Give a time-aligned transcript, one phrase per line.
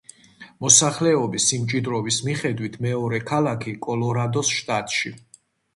[0.63, 5.19] მოსახლეობის სიმჭიდროვის მიხედვით მეორე ქალაქი კოლორადოს შტატში.